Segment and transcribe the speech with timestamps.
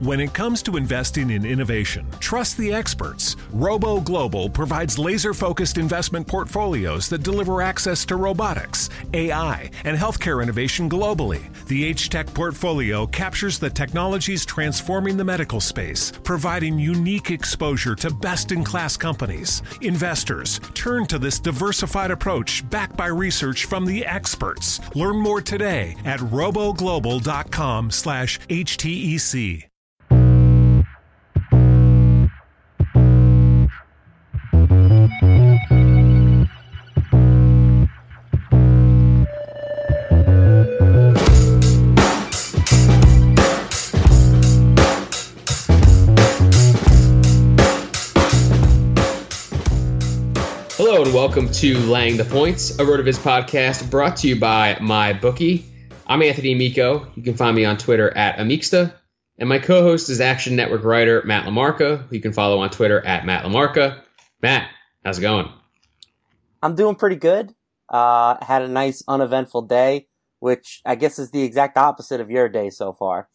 [0.00, 3.34] When it comes to investing in innovation, trust the experts.
[3.50, 10.42] Robo Global provides laser focused investment portfolios that deliver access to robotics, AI, and healthcare
[10.42, 11.40] innovation globally.
[11.68, 18.10] The H Tech portfolio captures the technologies transforming the medical space, providing unique exposure to
[18.10, 19.62] best in class companies.
[19.80, 24.78] Investors, turn to this diversified approach backed by research from the experts.
[24.94, 29.66] Learn more today at roboglobal.com slash HTEC.
[51.26, 55.66] Welcome to Laying the Points, a RotoViz podcast brought to you by my bookie.
[56.06, 57.10] I'm Anthony Amico.
[57.16, 58.94] You can find me on Twitter at Amicsta,
[59.36, 63.04] and my co-host is Action Network writer Matt LaMarca, who you can follow on Twitter
[63.04, 64.02] at Matt LaMarca.
[64.40, 64.70] Matt,
[65.04, 65.48] how's it going?
[66.62, 67.52] I'm doing pretty good.
[67.88, 70.06] Uh, had a nice uneventful day,
[70.38, 73.28] which I guess is the exact opposite of your day so far.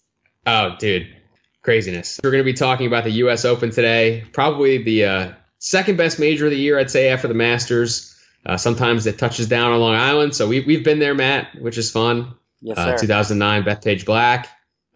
[0.48, 1.14] Oh, dude,
[1.62, 2.22] craziness.
[2.24, 3.44] We're going to be talking about the U.S.
[3.44, 7.34] Open today, probably the uh, second best major of the year, I'd say, after the
[7.34, 8.14] Masters.
[8.46, 11.78] Uh, sometimes it touches down on Long Island, so we, we've been there, Matt, which
[11.78, 12.34] is fun.
[12.62, 13.02] Yes, Uh, sir.
[13.06, 14.50] 2009, Bethpage Black.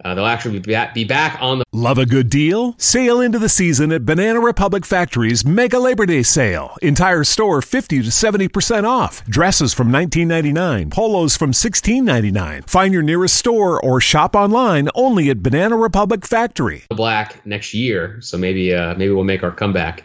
[0.03, 2.75] Uh, they'll actually be back, be back on the Love a good deal?
[2.77, 6.75] Sail into the season at Banana Republic Factory's Mega Labor Day sale.
[6.81, 9.23] Entire store 50 to 70% off.
[9.25, 12.67] Dresses from $19.99, polos from $16.99.
[12.69, 16.83] Find your nearest store or shop online only at Banana Republic Factory.
[16.89, 20.03] black next year, so maybe uh, maybe we'll make our comeback.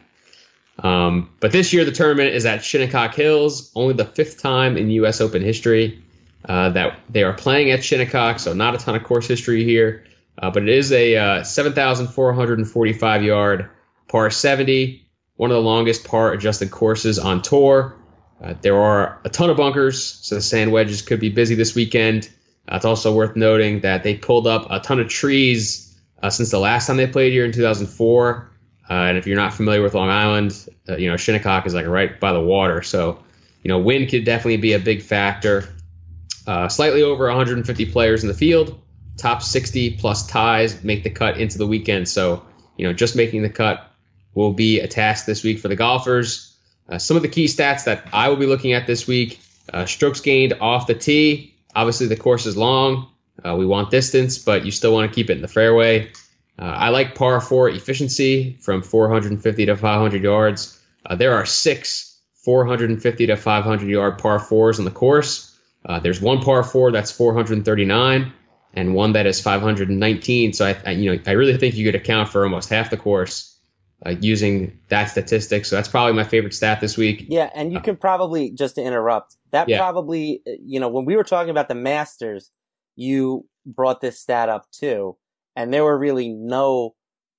[0.82, 4.90] Um, but this year the tournament is at Shinnecock Hills, only the fifth time in
[4.90, 5.20] U.S.
[5.20, 6.02] Open history
[6.44, 10.04] uh, that they are playing at Shinnecock, so not a ton of course history here.
[10.38, 13.70] Uh, but it is a uh, 7,445 yard
[14.08, 17.96] par 70, one of the longest par adjusted courses on tour.
[18.42, 21.74] Uh, there are a ton of bunkers, so the sand wedges could be busy this
[21.74, 22.30] weekend.
[22.70, 26.50] Uh, it's also worth noting that they pulled up a ton of trees uh, since
[26.50, 28.49] the last time they played here in 2004.
[28.90, 31.86] Uh, and if you're not familiar with Long Island, uh, you know Shinnecock is like
[31.86, 33.22] right by the water, so
[33.62, 35.68] you know wind could definitely be a big factor.
[36.44, 38.80] Uh, slightly over 150 players in the field,
[39.16, 42.08] top 60 plus ties make the cut into the weekend.
[42.08, 42.44] So
[42.76, 43.88] you know just making the cut
[44.34, 46.56] will be a task this week for the golfers.
[46.88, 49.38] Uh, some of the key stats that I will be looking at this week:
[49.72, 51.54] uh, strokes gained off the tee.
[51.76, 53.06] Obviously, the course is long.
[53.44, 56.10] Uh, we want distance, but you still want to keep it in the fairway.
[56.60, 60.78] Uh, I like par four efficiency from 450 to 500 yards.
[61.06, 65.58] Uh, there are six 450 to 500 yard par fours on the course.
[65.84, 68.32] Uh, there's one par four that's 439
[68.74, 70.52] and one that is 519.
[70.52, 72.96] So I, I, you know, I really think you could account for almost half the
[72.96, 73.58] course
[74.04, 75.64] uh, using that statistic.
[75.64, 77.26] So that's probably my favorite stat this week.
[77.28, 79.36] Yeah, and you can probably just to interrupt.
[79.50, 79.78] That Yeah.
[79.78, 82.50] probably, you know, when we were talking about the Masters,
[82.96, 85.16] you brought this stat up too,
[85.56, 86.94] and there were really no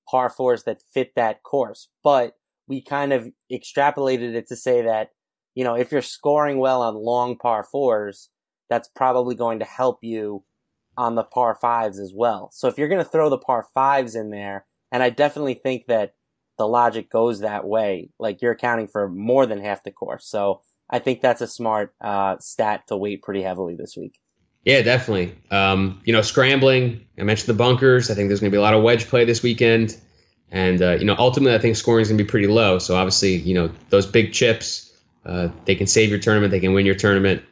[0.10, 1.90] par fours that fit that course.
[2.04, 2.34] But
[2.68, 5.10] we kind of extrapolated it to say that,
[5.56, 8.30] you know, if you're scoring well on long par fours,
[8.70, 10.44] that's probably going to help you
[10.98, 12.50] on the par fives as well.
[12.54, 15.88] So if you're going to throw the par fives in there, and I definitely think
[15.88, 16.14] that
[16.58, 20.28] the logic goes that way, like you're accounting for more than half the course.
[20.28, 24.21] So I think that's a smart uh, stat to weight pretty heavily this week.
[24.64, 25.36] Yeah, definitely.
[25.50, 27.06] Um, you know, scrambling.
[27.18, 28.12] I mentioned the bunkers.
[28.12, 29.98] I think there's going to be a lot of wedge play this weekend,
[30.52, 32.78] and uh, you know, ultimately, I think scoring is going to be pretty low.
[32.78, 34.94] So obviously, you know, those big chips,
[35.26, 36.52] uh, they can save your tournament.
[36.52, 37.44] They can win your tournament.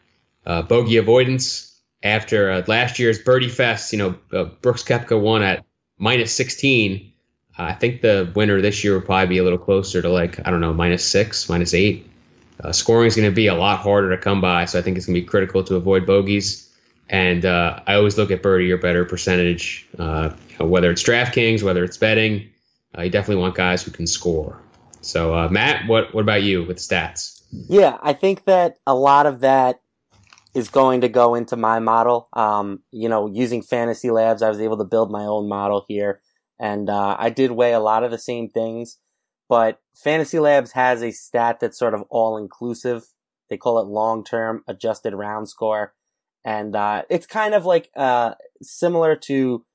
[0.45, 3.91] Uh, bogey avoidance after uh, last year's birdie fest.
[3.91, 5.65] You know, uh, Brooks Koepka won at
[5.97, 7.11] minus 16.
[7.57, 10.45] Uh, I think the winner this year will probably be a little closer to like
[10.47, 12.05] I don't know, minus six, minus eight.
[12.71, 15.05] Scoring is going to be a lot harder to come by, so I think it's
[15.05, 16.68] going to be critical to avoid bogeys.
[17.09, 21.83] And uh, I always look at birdie or better percentage, uh, whether it's DraftKings, whether
[21.83, 22.49] it's betting.
[22.97, 24.61] Uh, you definitely want guys who can score.
[25.01, 27.41] So, uh, Matt, what what about you with stats?
[27.51, 29.81] Yeah, I think that a lot of that
[30.53, 32.27] is going to go into my model.
[32.33, 36.21] Um, you know, using Fantasy Labs, I was able to build my own model here,
[36.59, 38.97] and uh, I did weigh a lot of the same things.
[39.47, 43.07] But Fantasy Labs has a stat that's sort of all inclusive.
[43.49, 45.93] They call it long term adjusted round score,
[46.45, 49.65] and uh, it's kind of like uh, similar to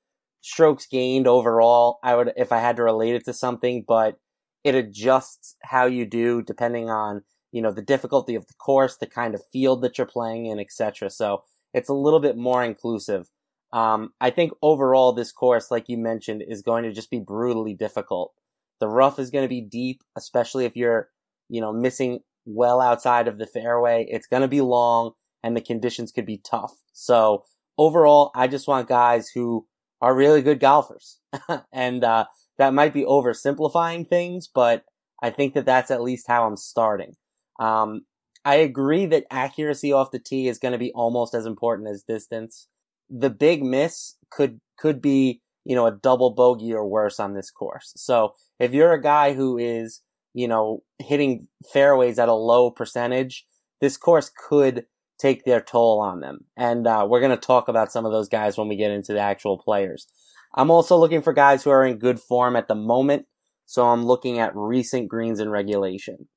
[0.41, 1.99] strokes gained overall.
[2.03, 4.19] I would, if I had to relate it to something, but
[4.63, 7.23] it adjusts how you do depending on
[7.53, 10.59] you know the difficulty of the course, the kind of field that you're playing in,
[10.59, 11.09] etc.
[11.11, 13.29] So it's a little bit more inclusive.
[13.73, 17.75] Um, I think overall this course, like you mentioned, is going to just be brutally
[17.75, 18.33] difficult.
[18.81, 21.09] The rough is going to be deep, especially if you're,
[21.49, 24.07] you know, missing well outside of the fairway.
[24.09, 25.13] It's going to be long
[25.45, 26.73] and the conditions could be tough.
[26.95, 27.45] So
[27.77, 29.67] overall, I just want guys who
[30.01, 31.21] are really good golfers.
[31.73, 32.25] and, uh,
[32.57, 34.85] that might be oversimplifying things, but
[35.23, 37.15] I think that that's at least how I'm starting.
[37.61, 38.07] Um,
[38.45, 42.05] I agree that accuracy off the tee is going to be almost as important as
[42.05, 42.69] distance.
[43.11, 47.51] The big miss could, could be, you know, a double bogey or worse on this
[47.51, 47.93] course.
[47.97, 50.01] So if you're a guy who is,
[50.33, 53.47] you know, hitting fairways at a low percentage,
[53.81, 54.87] this course could
[55.19, 56.47] take their toll on them.
[56.57, 59.13] And, uh, we're going to talk about some of those guys when we get into
[59.13, 60.07] the actual players.
[60.55, 63.27] I'm also looking for guys who are in good form at the moment.
[63.67, 66.29] So I'm looking at recent greens in regulation.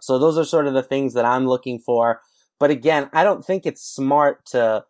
[0.00, 2.20] So those are sort of the things that I'm looking for.
[2.60, 4.84] But again, I don't think it's smart to,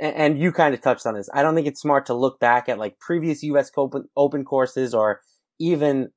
[0.00, 1.28] and you kind of touched on this.
[1.32, 3.70] I don't think it's smart to look back at like previous U.S.
[3.76, 5.20] Open, open courses or
[5.58, 6.10] even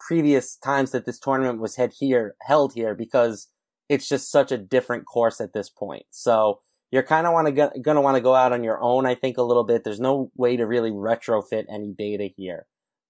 [0.00, 3.48] previous times that this tournament was held here, held here because
[3.88, 6.04] it's just such a different course at this point.
[6.10, 9.06] So you're kind of want to going to want to go out on your own.
[9.06, 9.84] I think a little bit.
[9.84, 12.66] There's no way to really retrofit any data here,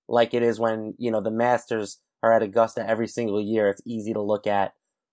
[0.09, 3.69] like it is when you know the Masters are at Augusta every single year.
[3.69, 4.73] It's easy to look at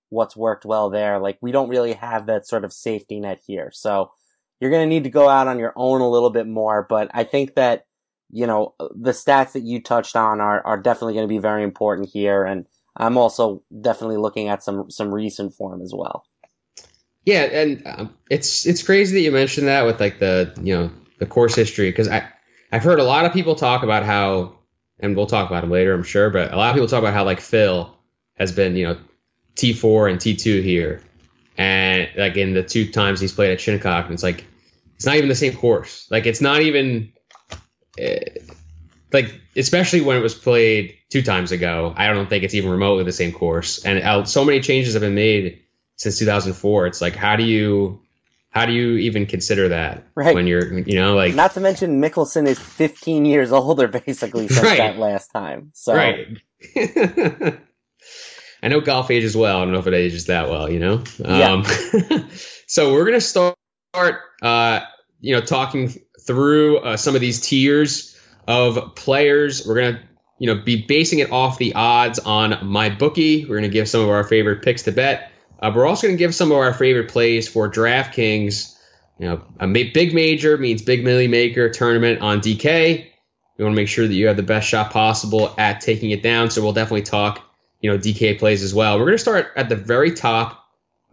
[0.09, 1.19] what's worked well there.
[1.19, 4.11] Like we don't really have that sort of safety net here, so
[4.59, 6.85] you're going to need to go out on your own a little bit more.
[6.87, 7.85] But I think that
[8.31, 11.63] you know the stats that you touched on are are definitely going to be very
[11.63, 12.65] important here, and
[12.97, 16.25] I'm also definitely looking at some some recent form as well.
[17.25, 20.91] Yeah, and um, it's it's crazy that you mentioned that with like the you know
[21.19, 22.27] the course history because I
[22.71, 24.55] I've heard a lot of people talk about how
[24.99, 27.13] and we'll talk about him later I'm sure, but a lot of people talk about
[27.13, 27.93] how like Phil
[28.35, 28.97] has been you know
[29.55, 31.01] T four and T two here,
[31.57, 34.45] and like in the two times he's played at Shinnecock, and it's like
[34.95, 36.07] it's not even the same course.
[36.09, 37.11] Like it's not even.
[38.01, 38.19] Uh,
[39.15, 43.05] like especially when it was played two times ago, I don't think it's even remotely
[43.05, 43.85] the same course.
[43.85, 45.61] And uh, so many changes have been made
[45.95, 46.87] since 2004.
[46.87, 48.01] It's like how do you
[48.49, 50.35] how do you even consider that right.
[50.35, 54.65] when you're you know like not to mention Mickelson is 15 years older basically since
[54.65, 54.77] right.
[54.79, 55.71] that last time.
[55.73, 56.27] So right.
[58.61, 59.59] I know golf ages well.
[59.59, 61.03] I don't know if it ages that well, you know.
[61.19, 61.51] Yeah.
[61.51, 61.65] Um,
[62.67, 63.55] so we're gonna start,
[64.41, 64.81] uh,
[65.21, 65.93] you know, talking
[66.25, 68.14] through uh, some of these tiers
[68.47, 69.65] of players.
[69.65, 70.01] We're gonna,
[70.39, 73.45] you know, be basing it off the odds on my bookie.
[73.45, 75.31] We're gonna give some of our favorite picks to bet.
[75.59, 78.75] Uh, we're also to give some of our favorite plays for DraftKings.
[79.19, 83.07] You know, a big major means big milli maker tournament on DK.
[83.57, 86.21] We want to make sure that you have the best shot possible at taking it
[86.21, 86.51] down.
[86.51, 87.41] So we'll definitely talk,
[87.79, 88.99] you know, DK plays as well.
[88.99, 90.65] We're going to start at the very top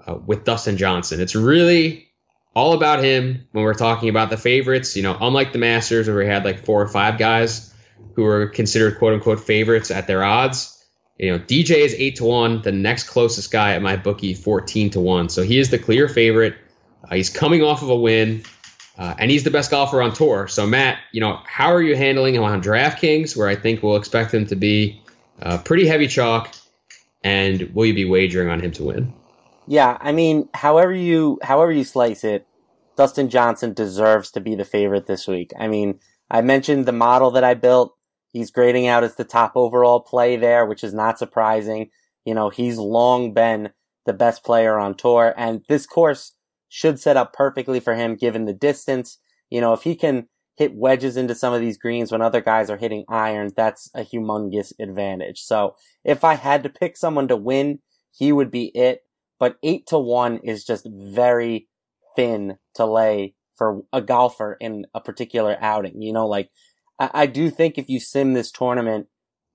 [0.05, 1.21] uh, with Dustin Johnson.
[1.21, 2.12] It's really
[2.55, 4.97] all about him when we're talking about the favorites.
[4.97, 7.73] You know, unlike the Masters where we had like four or five guys
[8.15, 10.73] who were considered quote unquote favorites at their odds
[11.23, 12.63] you know, DJ is eight to one.
[12.63, 15.29] The next closest guy at my bookie, fourteen to one.
[15.29, 16.57] So he is the clear favorite.
[17.05, 18.43] Uh, he's coming off of a win,
[18.99, 20.49] uh, and he's the best golfer on tour.
[20.49, 23.97] So Matt, you know, how are you handling him on DraftKings, where I think we'll
[23.97, 25.01] expect him to be
[25.41, 26.53] uh, pretty heavy chalk,
[27.23, 29.15] and will you be wagering on him to win?
[29.67, 32.47] Yeah, I mean, however you however you slice it,
[32.97, 35.53] Dustin Johnson deserves to be the favorite this week.
[35.59, 36.01] I mean,
[36.31, 37.97] I mentioned the model that I built.
[38.33, 41.91] He's grading out as the top overall play there, which is not surprising.
[42.25, 43.71] You know, he's long been
[44.07, 46.33] the best player on tour and this course
[46.69, 49.19] should set up perfectly for him given the distance.
[49.51, 52.71] You know, if he can hit wedges into some of these greens when other guys
[52.71, 55.43] are hitting irons, that's a humongous advantage.
[55.43, 59.03] So if I had to pick someone to win, he would be it.
[59.43, 61.67] But eight to one is just very
[62.15, 66.01] thin to lay for a golfer in a particular outing.
[66.01, 66.51] You know, like
[67.01, 69.09] I, I do think if you sim this tournament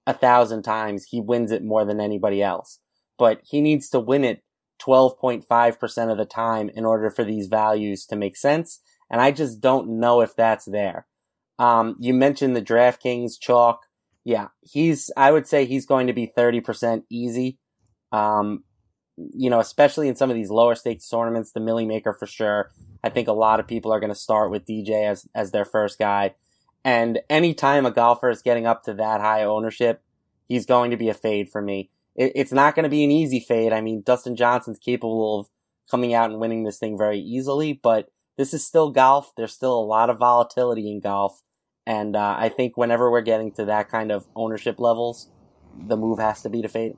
[0.06, 2.80] a thousand times, he wins it more than anybody else.
[3.18, 4.44] But he needs to win it
[4.82, 8.82] 12.5% of the time in order for these values to make sense.
[9.10, 11.08] And I just don't know if that's there.
[11.60, 13.84] Um, you mentioned the DraftKings chalk.
[14.26, 17.58] Yeah, he's, I would say he's going to be 30% easy.
[18.12, 18.66] Um,
[19.18, 22.72] you know, especially in some of these lower stakes tournaments, the Millie Maker for sure.
[23.04, 25.66] I think a lot of people are going to start with DJ as, as their
[25.66, 26.36] first guy.
[26.84, 30.02] And anytime a golfer is getting up to that high ownership,
[30.48, 31.90] he's going to be a fade for me.
[32.16, 33.74] It, it's not going to be an easy fade.
[33.74, 35.48] I mean, Dustin Johnson's capable of
[35.90, 39.34] coming out and winning this thing very easily, but this is still golf.
[39.36, 41.42] There's still a lot of volatility in golf.
[41.86, 45.30] And uh, I think whenever we're getting to that kind of ownership levels,
[45.78, 46.98] the move has to be to fade.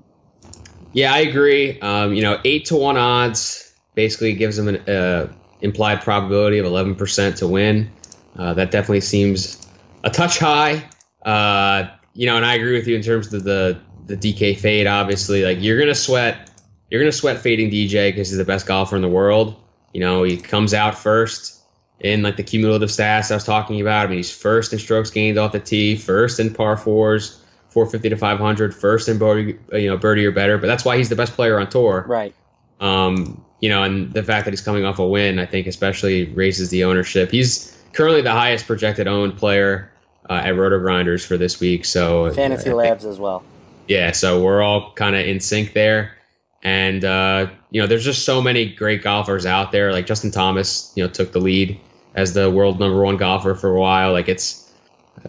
[0.93, 1.79] Yeah, I agree.
[1.79, 5.31] Um, you know, eight to one odds basically gives him an uh,
[5.61, 7.91] implied probability of 11% to win.
[8.37, 9.67] Uh, that definitely seems
[10.03, 10.87] a touch high.
[11.23, 14.87] Uh, you know, and I agree with you in terms of the the DK fade.
[14.87, 16.49] Obviously, like you're gonna sweat,
[16.89, 19.55] you're gonna sweat fading DJ because he's the best golfer in the world.
[19.93, 21.61] You know, he comes out first
[21.99, 24.05] in like the cumulative stats I was talking about.
[24.05, 27.38] I mean, he's first in strokes gained off the tee, first in par fours,
[27.69, 30.57] 450 to 500, first in birdie, you know, birdie or better.
[30.57, 32.03] But that's why he's the best player on tour.
[32.07, 32.33] Right.
[32.79, 36.25] Um, you know, and the fact that he's coming off a win, I think, especially
[36.25, 37.31] raises the ownership.
[37.31, 39.91] He's currently the highest projected owned player
[40.29, 41.85] uh, at RotoGrinders for this week.
[41.85, 43.43] So Fantasy Labs as well.
[43.87, 46.15] Yeah, so we're all kind of in sync there.
[46.61, 49.91] And uh, you know, there's just so many great golfers out there.
[49.91, 51.79] Like Justin Thomas, you know, took the lead
[52.13, 54.11] as the world number one golfer for a while.
[54.11, 54.71] Like it's,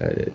[0.01, 0.31] uh,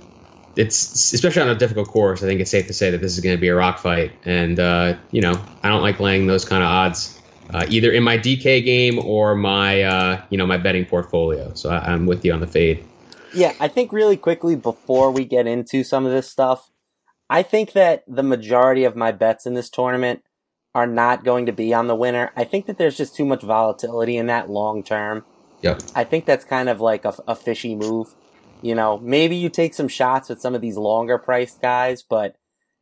[0.56, 2.24] it's especially on a difficult course.
[2.24, 4.12] I think it's safe to say that this is going to be a rock fight.
[4.26, 7.20] And uh, you know, I don't like laying those kind of odds
[7.54, 11.54] uh, either in my DK game or my uh, you know my betting portfolio.
[11.54, 12.84] So I, I'm with you on the fade.
[13.34, 16.72] Yeah, I think really quickly before we get into some of this stuff,
[17.30, 20.24] I think that the majority of my bets in this tournament
[20.74, 22.32] are not going to be on the winner.
[22.36, 25.26] I think that there's just too much volatility in that long term.
[25.62, 25.82] Yep.
[25.96, 28.16] I think that's kind of like a, a fishy move.
[28.62, 32.36] You know, maybe you take some shots with some of these longer priced guys, but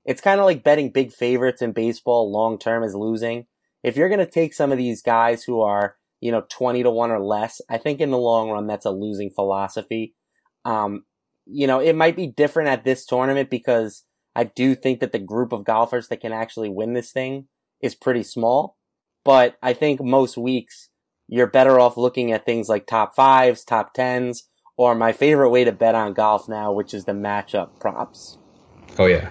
[0.06, 3.48] it's kind of like betting big favorites in baseball long term is losing.
[3.84, 6.92] If you're going to take some of these guys who are, you know, 20 to
[6.92, 10.16] 1 or less, I think in the long run that's a losing philosophy.
[10.64, 11.04] Um,
[11.46, 14.04] you know, it might be different at this tournament because
[14.36, 17.48] I do think that the group of golfers that can actually win this thing
[17.82, 18.78] is pretty small.
[19.26, 20.90] But I think most weeks
[21.28, 25.64] you're better off looking at things like top fives, top tens, or my favorite way
[25.64, 28.38] to bet on golf now, which is the matchup props.
[28.98, 29.30] Oh yeah,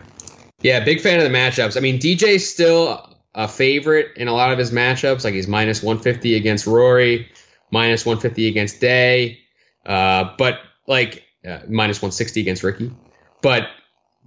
[0.61, 1.77] yeah, big fan of the matchups.
[1.77, 5.25] I mean, DJ's still a favorite in a lot of his matchups.
[5.25, 7.31] Like he's minus 150 against Rory,
[7.71, 9.41] minus 150 against Day,
[9.87, 12.93] uh, but like uh, minus 160 against Rickie.
[13.41, 13.69] But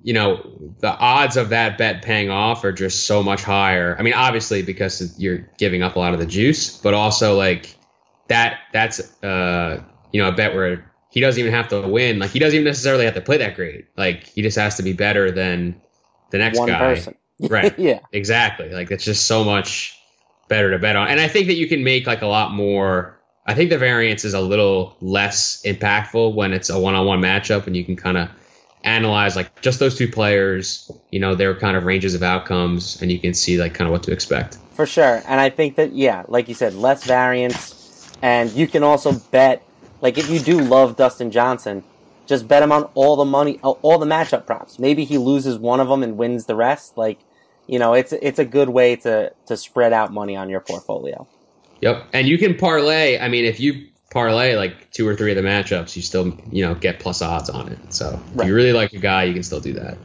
[0.03, 3.95] you know, the odds of that bet paying off are just so much higher.
[3.97, 7.75] I mean, obviously because you're giving up a lot of the juice, but also like
[8.27, 9.81] that that's uh
[10.11, 12.19] you know a bet where he doesn't even have to win.
[12.19, 13.87] Like he doesn't even necessarily have to play that great.
[13.97, 15.81] Like he just has to be better than
[16.29, 16.77] the next One guy.
[16.77, 17.15] person.
[17.37, 17.77] Right.
[17.77, 17.99] yeah.
[18.13, 18.69] Exactly.
[18.69, 19.97] Like it's just so much
[20.47, 21.09] better to bet on.
[21.09, 24.25] And I think that you can make like a lot more I think the variance
[24.25, 28.29] is a little less impactful when it's a one-on-one matchup and you can kind of
[28.83, 33.11] analyze like just those two players, you know, their kind of ranges of outcomes, and
[33.11, 34.57] you can see like kind of what to expect.
[34.73, 35.21] For sure.
[35.27, 38.11] And I think that, yeah, like you said, less variance.
[38.21, 39.63] And you can also bet,
[40.01, 41.83] like if you do love Dustin Johnson,
[42.25, 44.79] just bet him on all the money, all the matchup props.
[44.79, 46.97] Maybe he loses one of them and wins the rest.
[46.97, 47.19] Like,
[47.67, 51.27] you know, it's it's a good way to to spread out money on your portfolio.
[51.81, 53.19] Yep, and you can parlay.
[53.19, 56.65] I mean, if you parlay like two or three of the matchups, you still you
[56.65, 57.93] know get plus odds on it.
[57.93, 58.45] So right.
[58.45, 59.97] if you really like a guy, you can still do that.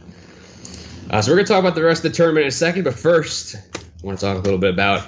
[1.10, 2.94] Uh, so we're gonna talk about the rest of the tournament in a second, but
[2.94, 5.06] first, I want to talk a little bit about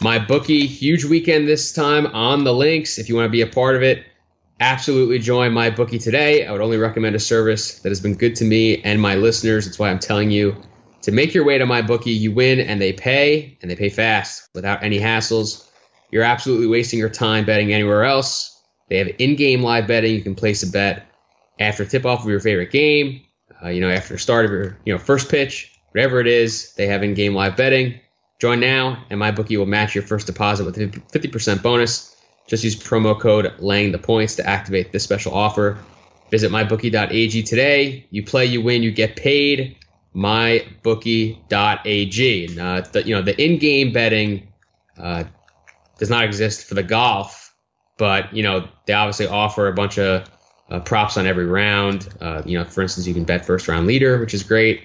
[0.00, 0.66] my bookie.
[0.66, 2.98] Huge weekend this time on the links.
[2.98, 4.04] If you want to be a part of it,
[4.62, 6.46] absolutely join my bookie today.
[6.46, 9.64] I would only recommend a service that has been good to me and my listeners.
[9.66, 10.56] That's why I'm telling you
[11.02, 12.12] to make your way to my bookie.
[12.12, 15.68] You win and they pay, and they pay fast without any hassles.
[16.12, 18.56] You're absolutely wasting your time betting anywhere else.
[18.88, 20.14] They have in-game live betting.
[20.14, 21.06] You can place a bet
[21.58, 23.22] after tip-off of your favorite game.
[23.62, 26.86] Uh, you know, after start of your you know first pitch, whatever it is, they
[26.86, 27.98] have in-game live betting.
[28.38, 32.11] Join now, and my bookie will match your first deposit with a 50% bonus.
[32.52, 35.78] Just use promo code Laying the points to activate this special offer.
[36.30, 38.06] Visit mybookie.ag today.
[38.10, 39.78] You play, you win, you get paid.
[40.14, 41.40] Mybookie.ag.
[42.60, 44.52] Uh, the, you know the in-game betting
[44.98, 45.24] uh,
[45.98, 47.54] does not exist for the golf,
[47.96, 50.28] but you know they obviously offer a bunch of
[50.68, 52.06] uh, props on every round.
[52.20, 54.82] Uh, you know, for instance, you can bet first round leader, which is great.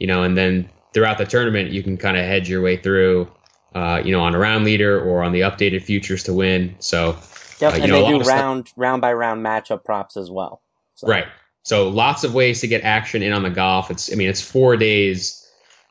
[0.00, 3.30] You know, and then throughout the tournament, you can kind of hedge your way through.
[3.74, 6.76] Uh, you know, on a round leader or on the updated futures to win.
[6.78, 7.18] So,
[7.60, 8.74] yep, uh, and know, they do round stuff.
[8.76, 10.62] round by round matchup props as well.
[10.94, 11.08] So.
[11.08, 11.26] Right.
[11.64, 13.90] So lots of ways to get action in on the golf.
[13.90, 15.40] It's I mean it's four days.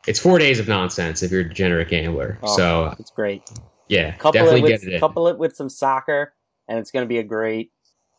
[0.08, 2.38] It's four days of nonsense if you're a degenerate gambler.
[2.44, 3.42] Oh, so it's great.
[3.88, 5.00] Yeah, couple definitely it with, get it in.
[5.00, 6.34] Couple it with some soccer,
[6.68, 7.72] and it's going to be a great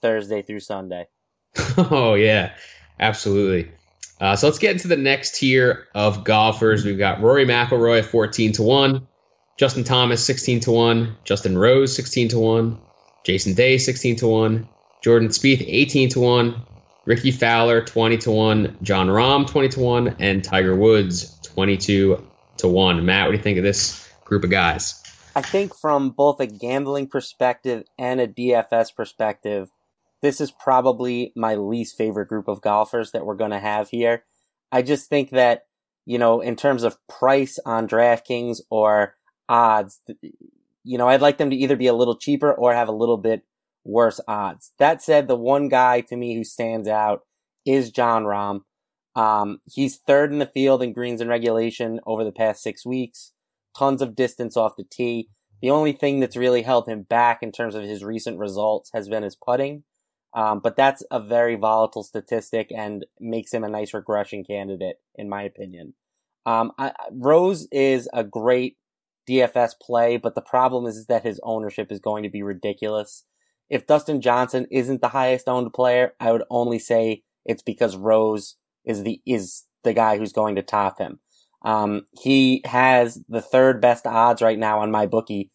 [0.02, 1.06] Thursday through Sunday.
[1.78, 2.54] oh yeah,
[2.98, 3.70] absolutely.
[4.20, 6.84] Uh, so let's get into the next tier of golfers.
[6.84, 9.06] We've got Rory McIlroy at fourteen to one,
[9.56, 12.78] Justin Thomas sixteen to one, Justin Rose sixteen to one,
[13.24, 14.68] Jason Day sixteen to one,
[15.02, 16.62] Jordan Spieth eighteen to one,
[17.06, 22.26] Rickie Fowler 20 to 1, Jon Rahm 20 to 1, and Tiger Woods 22
[22.58, 23.04] to 1.
[23.04, 25.00] Matt, what do you think of this group of guys?
[25.36, 29.70] I think from both a gambling perspective and a DFS perspective,
[30.22, 34.24] this is probably my least favorite group of golfers that we're going to have here.
[34.72, 35.66] I just think that,
[36.06, 39.14] you know, in terms of price on DraftKings or
[39.48, 40.00] odds,
[40.82, 43.18] you know, I'd like them to either be a little cheaper or have a little
[43.18, 43.44] bit
[43.84, 44.72] worse odds.
[44.78, 47.22] That said, the one guy to me who stands out
[47.64, 48.60] is Jon Rahm.
[49.16, 53.32] Um, he's third in the field in greens and regulation over the past six weeks.
[53.76, 55.28] Tons of distance off the tee.
[55.62, 59.08] The only thing that's really held him back in terms of his recent results has
[59.08, 59.84] been his putting.
[60.34, 65.28] Um, but that's a very volatile statistic and makes him a nice regression candidate, in
[65.28, 65.94] my opinion.
[66.44, 68.76] Um, I, Rose is a great
[69.28, 73.24] DFS play, but the problem is, is that his ownership is going to be ridiculous.
[73.70, 78.56] If Dustin Johnson isn't the highest owned player, I would only say it's because Rose
[78.84, 81.20] is the is the guy who's going to top him.
[81.62, 85.50] Um, he has the third best odds right now on my bookie,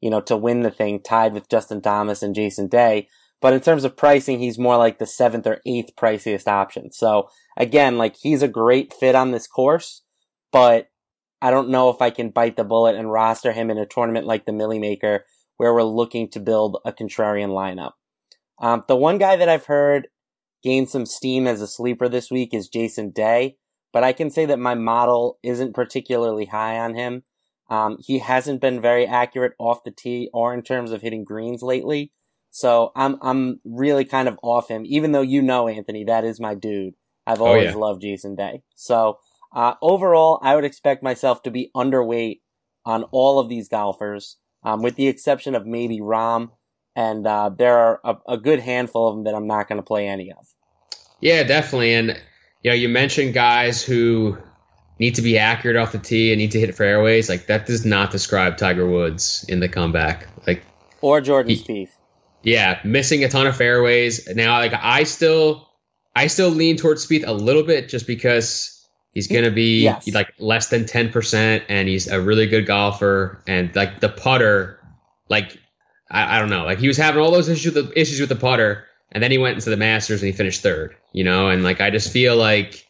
[0.00, 3.08] you know, to win the thing, tied with Justin Thomas and Jason Day.
[3.40, 6.92] But in terms of pricing, he's more like the seventh or eighth priciest option.
[6.92, 10.02] So again, like he's a great fit on this course,
[10.52, 10.88] but
[11.44, 14.26] I don't know if I can bite the bullet and roster him in a tournament
[14.26, 15.26] like the Millie Maker
[15.58, 17.92] where we're looking to build a contrarian lineup.
[18.58, 20.08] Um, the one guy that I've heard
[20.62, 23.58] gain some steam as a sleeper this week is Jason Day,
[23.92, 27.24] but I can say that my model isn't particularly high on him.
[27.68, 31.60] Um, he hasn't been very accurate off the tee or in terms of hitting greens
[31.60, 32.10] lately.
[32.52, 36.40] So I'm I'm really kind of off him, even though you know Anthony, that is
[36.40, 36.94] my dude.
[37.26, 37.76] I've oh, always oh, yeah.
[37.76, 38.62] loved Jason Day.
[38.74, 39.18] So
[39.54, 42.40] uh, overall, I would expect myself to be underweight
[42.84, 46.50] on all of these golfers, um, with the exception of maybe Rahm.
[46.96, 49.82] and uh, there are a, a, good handful of them that I'm not going to
[49.82, 50.46] play any of.
[51.20, 51.94] Yeah, definitely.
[51.94, 52.20] And
[52.62, 54.36] you know, you mentioned guys who
[54.98, 57.28] need to be accurate off the tee and need to hit fairways.
[57.28, 60.28] Like that does not describe Tiger Woods in the comeback.
[60.46, 60.64] Like
[61.00, 61.90] or Jordan Spieth.
[62.42, 64.28] Yeah, missing a ton of fairways.
[64.34, 65.68] Now, like I still,
[66.14, 68.73] I still lean towards Spieth a little bit just because
[69.14, 70.12] he's going to be yes.
[70.12, 73.42] like less than ten percent, and he's a really good golfer.
[73.46, 74.80] And like the putter,
[75.30, 75.56] like
[76.10, 76.64] I, I don't know.
[76.64, 79.30] Like he was having all those issues with the, issues with the putter, and then
[79.30, 80.96] he went into the Masters and he finished third.
[81.12, 82.84] You know, and like I just feel like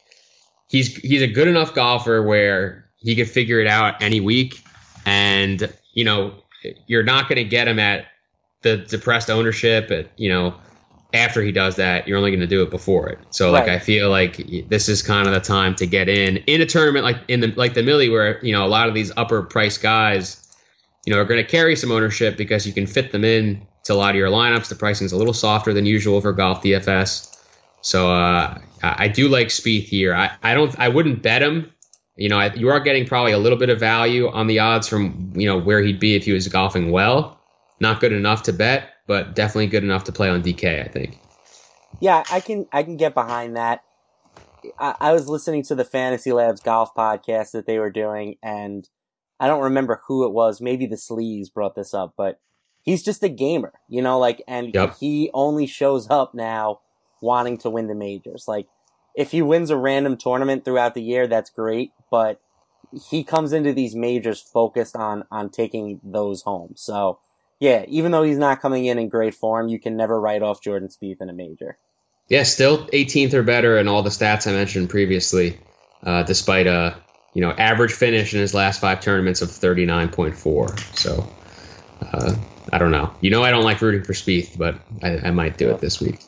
[0.67, 4.61] he's he's a good enough golfer where he could figure it out any week,
[5.05, 6.33] and you know
[6.87, 8.07] you're not going to get him at
[8.63, 9.91] the depressed ownership.
[9.91, 10.55] At you know
[11.15, 13.19] after he does that, you're only going to do it before it.
[13.31, 13.75] So like right.
[13.75, 14.37] I feel like
[14.69, 17.47] this is kind of the time to get in in a tournament like in the
[17.55, 20.45] like the Millie where you know a lot of these upper price guys
[21.05, 23.93] you know, are going to carry some ownership because you can fit them in to
[23.93, 24.67] a lot of your lineups.
[24.67, 27.31] The pricing is a little softer than usual for golf DFS.
[27.81, 30.15] So uh, I do like Spieth here.
[30.15, 30.77] I, I don't.
[30.79, 31.71] I wouldn't bet him.
[32.15, 34.87] You know, I, you are getting probably a little bit of value on the odds
[34.87, 37.39] from you know where he'd be if he was golfing well.
[37.79, 40.83] Not good enough to bet, but definitely good enough to play on DK.
[40.83, 41.19] I think.
[41.99, 42.67] Yeah, I can.
[42.71, 43.83] I can get behind that.
[44.79, 48.87] I, I was listening to the Fantasy Labs golf podcast that they were doing, and
[49.39, 50.61] I don't remember who it was.
[50.61, 52.39] Maybe the Sleaze brought this up, but
[52.85, 54.95] he's just a gamer, you know, like, and yep.
[54.99, 56.79] he only shows up now
[57.21, 58.45] wanting to win the majors.
[58.47, 58.67] Like,
[59.15, 62.39] if he wins a random tournament throughout the year, that's great, but
[63.09, 66.73] he comes into these majors focused on, on taking those home.
[66.75, 67.19] So,
[67.59, 70.61] yeah, even though he's not coming in in great form, you can never write off
[70.61, 71.77] Jordan Spieth in a major.
[72.27, 75.59] Yeah, still 18th or better in all the stats I mentioned previously,
[76.03, 76.97] uh, despite a
[77.35, 80.97] you know, average finish in his last five tournaments of 39.4.
[80.97, 81.29] So,
[82.01, 82.33] uh,
[82.71, 83.13] I don't know.
[83.19, 85.99] You know, I don't like rooting for Spieth, but I, I might do it this
[85.99, 86.21] week.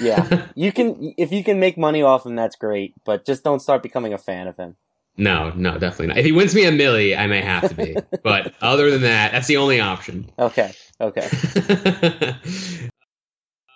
[0.00, 2.94] yeah, you can if you can make money off him, that's great.
[3.04, 4.76] But just don't start becoming a fan of him.
[5.16, 6.18] No, no, definitely not.
[6.18, 7.96] If he wins me a millie, I may have to be.
[8.22, 10.30] but other than that, that's the only option.
[10.38, 10.72] Okay.
[11.00, 11.28] Okay.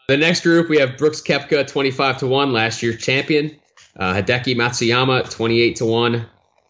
[0.09, 3.59] the next group we have Brooks Koepka, twenty-five to one, last year's champion.
[3.97, 6.27] Uh, Hideki Matsuyama, twenty-eight to one.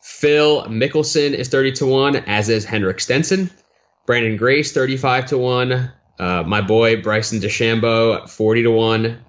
[0.08, 3.50] Phil Mickelson is 30 to 1, as is Henrik Stenson.
[4.06, 5.92] Branden Grace, 35 to 1.
[6.18, 9.24] Uh, my boy Bryson DeChambeau, 40 to 1.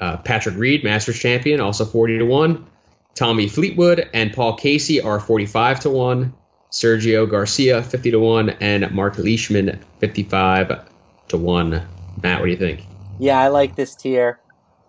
[0.00, 2.66] Uh, Patrick Reed, Masters champion, also 40 to 1.
[3.14, 6.34] Tommy Fleetwood and Paul Casey are 45 to 1.
[6.72, 8.50] Sergio Garcia, 50 to 1.
[8.60, 10.88] And Mark Leishman, 55
[11.28, 11.70] to 1.
[12.22, 12.84] Matt, what do you think?
[13.20, 14.40] Yeah, I like this tier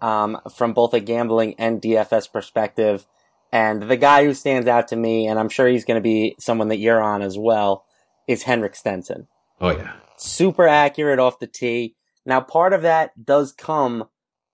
[0.01, 3.05] um, from both a gambling and DFS perspective.
[3.51, 6.35] And the guy who stands out to me, and I'm sure he's going to be
[6.39, 7.85] someone that you're on as well,
[8.27, 9.27] is Henrik Stenson.
[9.61, 9.93] Oh, yeah.
[10.17, 11.95] Super accurate off the tee.
[12.25, 14.05] Now, part of that does come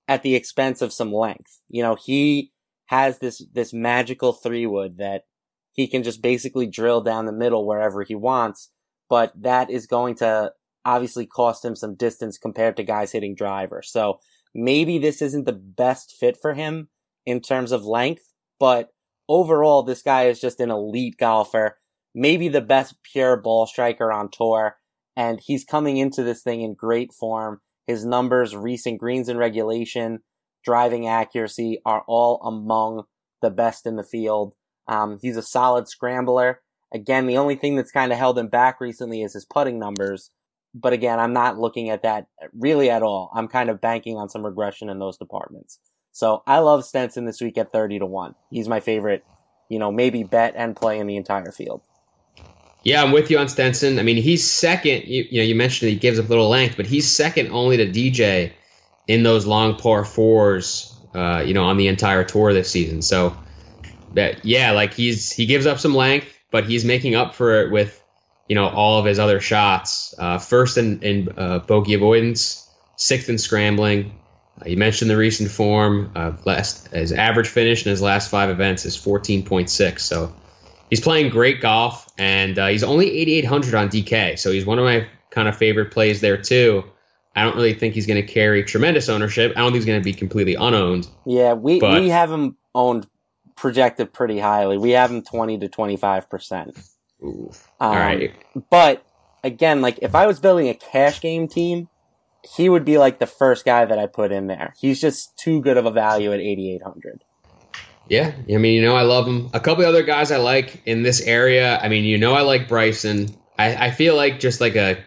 [0.08, 1.62] at the expense of some length.
[1.70, 2.51] You know, he
[2.92, 5.24] has this, this magical three wood that
[5.72, 8.70] he can just basically drill down the middle wherever he wants,
[9.10, 10.52] but that is going to
[10.84, 13.82] obviously cost him some distance compared to guys hitting driver.
[13.82, 14.20] So
[14.54, 16.90] maybe this isn't the best fit for him
[17.26, 18.90] in terms of length, but
[19.30, 21.78] overall, this guy is just an elite golfer,
[22.14, 24.76] maybe the best pure ball striker on tour.
[25.16, 27.62] And he's coming into this thing in great form.
[27.88, 30.20] His numbers, recent greens in regulation,
[30.64, 33.04] driving accuracy are all among
[33.42, 34.54] the best in the field.
[34.88, 36.62] Um, he's a solid scrambler.
[36.94, 40.32] Again, the only thing that's kind of held him back recently is his putting numbers.
[40.74, 43.32] But again, I'm not looking at that really at all.
[43.34, 45.80] I'm kind of banking on some regression in those departments.
[46.12, 48.36] So I love Stenson this week at 30 to 1.
[48.50, 49.26] He's my favorite,
[49.70, 51.82] you know, maybe bet and play in the entire field.
[52.84, 54.00] Yeah, I'm with you on Stenson.
[54.00, 55.04] I mean, he's second.
[55.06, 57.78] You, you know, you mentioned he gives up a little length, but he's second only
[57.78, 58.54] to DJ
[59.12, 63.02] in those long par fours, uh, you know, on the entire tour this season.
[63.02, 63.36] So,
[64.14, 67.72] that yeah, like he's he gives up some length, but he's making up for it
[67.72, 68.02] with,
[68.48, 70.16] you know, all of his other shots.
[70.18, 74.18] Uh, first in, in uh, bogey avoidance, sixth in scrambling,
[74.62, 76.12] uh, you mentioned the recent form.
[76.16, 80.00] Uh, last his average finish in his last five events is 14.6.
[80.00, 80.34] So
[80.90, 84.40] he's playing great golf, and uh, he's only 8,800 on DK.
[84.40, 86.84] So he's one of my kind of favorite plays there too.
[87.36, 89.54] I don't really think he's going to carry tremendous ownership.
[89.56, 91.08] I don't think he's going to be completely unowned.
[91.26, 93.08] Yeah, we we have him owned
[93.56, 94.78] projected pretty highly.
[94.78, 96.78] We have him 20 to 25 percent.
[97.24, 98.34] Um, All right,
[98.70, 99.06] but
[99.44, 101.88] again, like if I was building a cash game team
[102.56, 104.74] he would be like the first guy that I put in there.
[104.80, 107.24] He's just too good of a value at 8,800.
[108.08, 109.50] Yeah, I mean, you know, I love him.
[109.54, 111.78] A couple other guys I like in this area.
[111.78, 113.30] I mean, you know, I like Bryson.
[113.58, 114.98] I, I feel like just like a,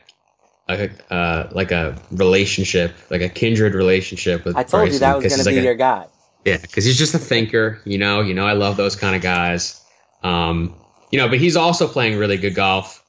[0.68, 4.56] a uh, like a relationship, like a kindred relationship with.
[4.56, 6.06] I told Bryson, you that was going to be like your a, guy.
[6.44, 7.80] Yeah, because he's just a thinker.
[7.84, 9.82] You know, you know, I love those kind of guys.
[10.22, 10.74] Um,
[11.10, 13.02] you know, but he's also playing really good golf.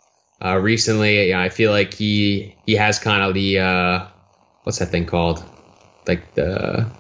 [0.44, 4.08] Uh, recently, I feel like he he has kind of the uh,
[4.63, 5.44] what's that thing called?
[6.08, 6.91] Like the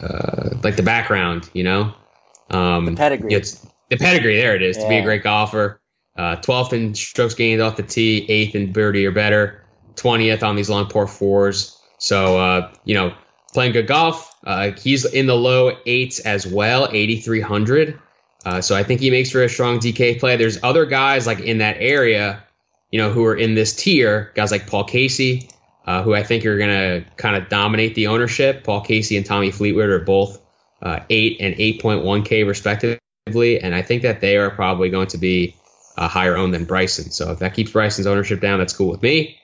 [0.00, 1.94] uh, like the background, you know.
[2.50, 3.32] Um, the pedigree.
[3.32, 4.36] It's the pedigree.
[4.36, 4.76] There it is.
[4.76, 4.82] Yeah.
[4.84, 5.80] To be a great golfer.
[6.16, 9.65] Uh, 12th in strokes gained off the tee, 8th in birdie or better,
[9.96, 11.80] 20th on these long par fours.
[11.98, 13.14] So uh, you know,
[13.52, 14.34] playing good golf.
[14.44, 17.98] Uh, he's in the low eights as well, 8,300.
[18.44, 20.36] Uh, so I think he makes for a strong DK play.
[20.36, 22.44] There's other guys like in that area,
[22.90, 24.30] you know, who are in this tier.
[24.34, 25.48] Guys like Paul Casey,
[25.84, 28.62] uh, who I think are going to kind of dominate the ownership.
[28.62, 30.40] Paul Casey and Tommy Fleetwood are both
[30.82, 35.56] uh, 8 and 8.1K respectively, and I think that they are probably going to be
[35.96, 37.10] uh, higher owned than Bryson.
[37.10, 39.40] So if that keeps Bryson's ownership down, that's cool with me.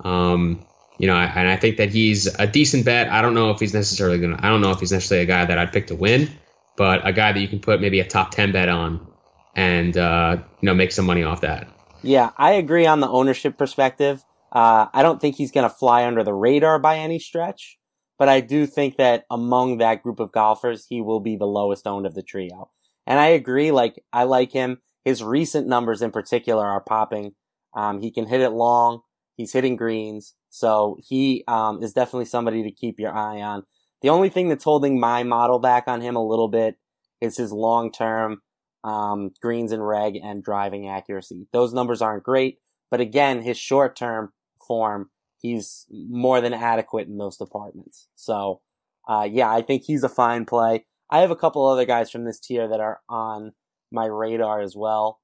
[0.00, 0.64] Um,
[0.98, 3.08] you know, and I think that he's a decent bet.
[3.08, 5.26] I don't know if he's necessarily going to, I don't know if he's necessarily a
[5.26, 6.30] guy that I'd pick to win,
[6.76, 9.06] but a guy that you can put maybe a top 10 bet on
[9.54, 11.68] and, uh, you know, make some money off that.
[12.02, 14.24] Yeah, I agree on the ownership perspective.
[14.52, 17.78] Uh, I don't think he's going to fly under the radar by any stretch,
[18.18, 21.86] but I do think that among that group of golfers, he will be the lowest
[21.86, 22.70] owned of the trio.
[23.06, 24.78] And I agree, like, I like him.
[25.04, 27.34] His recent numbers in particular are popping.
[27.74, 29.02] Um, he can hit it long.
[29.36, 30.34] He's hitting greens.
[30.48, 33.64] So he, um, is definitely somebody to keep your eye on.
[34.02, 36.76] The only thing that's holding my model back on him a little bit
[37.20, 38.42] is his long term,
[38.84, 41.46] um, greens and reg and driving accuracy.
[41.52, 42.58] Those numbers aren't great,
[42.90, 44.32] but again, his short term
[44.66, 48.08] form, he's more than adequate in those departments.
[48.14, 48.60] So,
[49.08, 50.84] uh, yeah, I think he's a fine play.
[51.10, 53.52] I have a couple other guys from this tier that are on
[53.90, 55.20] my radar as well.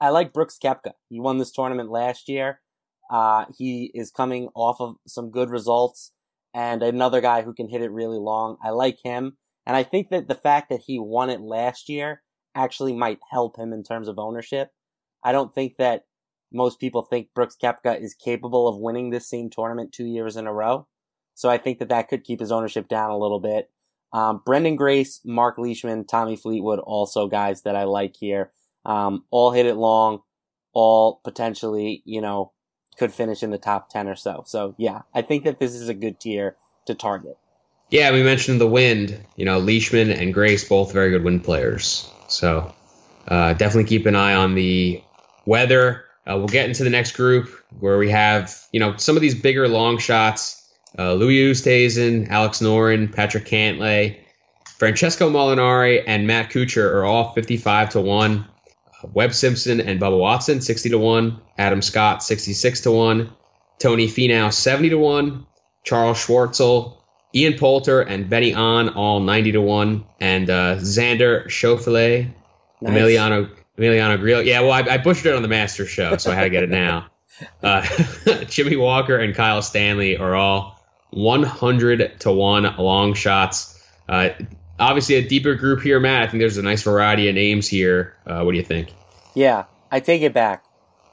[0.00, 0.92] I like Brooks Koepka.
[1.08, 2.60] He won this tournament last year.
[3.10, 6.12] Uh, he is coming off of some good results
[6.54, 8.56] and another guy who can hit it really long.
[8.62, 9.36] I like him.
[9.66, 12.22] And I think that the fact that he won it last year
[12.54, 14.70] actually might help him in terms of ownership.
[15.22, 16.04] I don't think that
[16.52, 20.46] most people think Brooks Koepka is capable of winning this same tournament two years in
[20.46, 20.86] a row.
[21.34, 23.70] So I think that that could keep his ownership down a little bit.
[24.12, 28.52] Um, Branden Grace, Mark Leishman, Tommy Fleetwood, also guys that I like here.
[28.86, 30.20] Um, all hit it long,
[30.72, 32.52] all potentially, you know,
[32.96, 34.42] could finish in the top 10 or so.
[34.46, 36.56] So yeah, I think that this is a good tier
[36.86, 37.36] to target.
[37.90, 39.20] Yeah, we mentioned the wind.
[39.36, 42.10] You know, Leishman and Grace, both very good wind players.
[42.28, 42.74] So
[43.28, 45.02] uh, definitely keep an eye on the
[45.44, 49.22] weather uh, we'll get into the next group where we have, you know, some of
[49.22, 50.62] these bigger long shots.
[50.98, 54.18] Uh, Louis Oosthuizen, Alex Noren, Patrick Cantlay,
[54.78, 58.46] Francesco Molinari, and Matt Kuchar are all 55 to 1.
[59.02, 61.40] Webb Simpson and Bubba Watson, 60 to 1.
[61.58, 63.30] Adam Scott, 66 to 1.
[63.78, 65.46] Tony Finau, 70 to 1.
[65.84, 66.96] Charles Schwartzel,
[67.34, 70.04] Ian Poulter, and Benny An, all 90 to 1.
[70.20, 72.32] And uh, Xander Schauffele,
[72.80, 72.92] nice.
[72.92, 74.40] Emiliano Emiliano Grillo.
[74.40, 76.62] Yeah, well, I, I butchered it on the Master Show, so I had to get
[76.62, 77.08] it now.
[77.62, 77.82] Uh,
[78.48, 80.80] Jimmy Walker and Kyle Stanley are all
[81.10, 83.78] 100 to 1 long shots.
[84.08, 84.30] Uh,
[84.78, 86.22] obviously, a deeper group here, Matt.
[86.22, 88.16] I think there's a nice variety of names here.
[88.26, 88.92] Uh, what do you think?
[89.34, 90.64] Yeah, I take it back.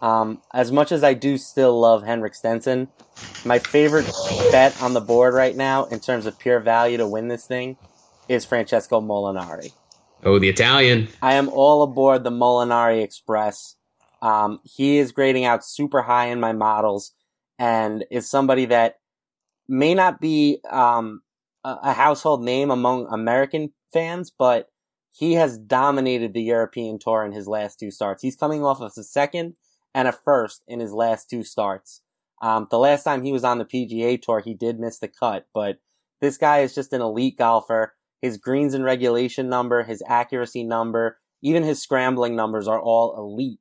[0.02, 2.90] Um, as much as I do still love Henrik Stenson,
[3.46, 4.06] my favorite
[4.52, 7.78] bet on the board right now in terms of pure value to win this thing
[8.28, 9.72] is Francesco Molinari.
[10.26, 11.08] Oh, the Italian.
[11.22, 13.76] I am all aboard the Molinari Express.
[14.22, 17.14] Um, he is grading out super high in my models
[17.60, 19.00] and is somebody that
[19.68, 21.22] may not be um,
[21.64, 24.70] a, household name among American fans, but
[25.12, 28.24] he has dominated the European tour in his last two starts.
[28.24, 29.56] He's coming off of a second
[29.94, 32.02] and a first in his last two starts.
[32.42, 35.48] Um, the last time he was on the PGA tour, he did miss the cut,
[35.54, 35.78] but
[36.20, 37.94] this guy is just an elite golfer.
[38.22, 43.60] His greens and regulation number, his accuracy number, even his scrambling numbers are all elite.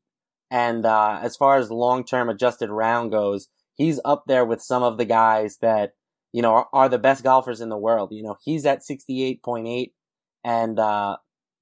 [0.51, 4.99] And uh, as far as long-term adjusted round goes, he's up there with some of
[4.99, 5.93] the guys that
[6.33, 8.13] you know are, are the best golfers in the world.
[8.13, 9.93] You know, he's at 68.8,
[10.45, 11.17] and uh,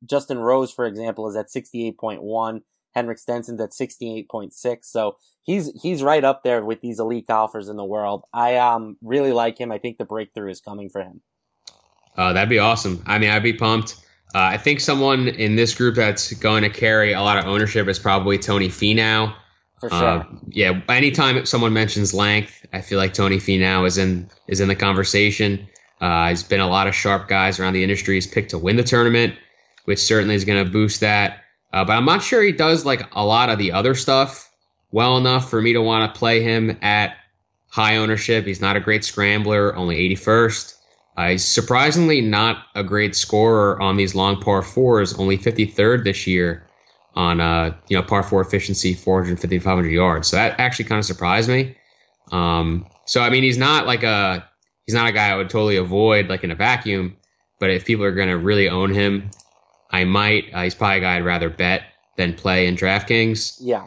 [0.05, 2.63] Justin Rose, for example, is at 68.1.
[2.95, 4.79] Henrik Stenson's at 68.6.
[4.83, 8.25] So he's, he's right up there with these elite golfers in the world.
[8.33, 9.71] I, um, really like him.
[9.71, 11.21] I think the breakthrough is coming for him.
[12.17, 13.03] Uh, that'd be awesome.
[13.07, 13.95] I mean, I'd be pumped.
[14.35, 17.89] Uh, I think someone in this group that's going to carry a lot of ownership
[17.89, 19.35] is probably Tony Finau.
[19.81, 19.99] For sure.
[19.99, 20.81] Uh, yeah.
[20.88, 25.66] Anytime someone mentions length, I feel like Tony Finau is in is in the conversation.
[26.01, 28.14] Uh, there's been a lot of sharp guys around the industry.
[28.14, 29.35] He's picked to win the tournament,
[29.87, 31.45] which certainly is going to boost that.
[31.73, 34.51] Uh, but I'm not sure he does like a lot of the other stuff
[34.93, 37.16] well enough for me to want to play him at
[37.69, 38.45] high ownership.
[38.45, 40.75] He's not a great scrambler, only 81st.
[41.16, 46.27] Uh, he's surprisingly not a great scorer on these long par fours, only 53rd this
[46.27, 46.66] year
[47.14, 50.29] on uh, you know par four efficiency, 450 500 yards.
[50.29, 51.77] So that actually kind of surprised me.
[52.33, 54.49] Um, so I mean, he's not like a
[54.87, 57.16] he's not a guy I would totally avoid like in a vacuum.
[57.59, 59.31] But if people are going to really own him,
[59.90, 60.46] I might.
[60.53, 61.83] Uh, he's probably a guy I'd rather bet
[62.16, 63.59] than play in DraftKings.
[63.61, 63.87] Yeah.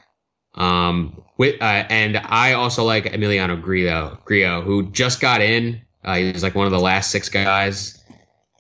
[0.55, 1.23] Um.
[1.37, 5.81] With uh, and I also like Emiliano Grillo, Grillo, who just got in.
[6.03, 8.03] Uh, he was like one of the last six guys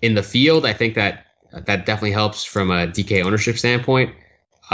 [0.01, 0.65] in the field.
[0.65, 4.15] I think that that definitely helps from a DK ownership standpoint.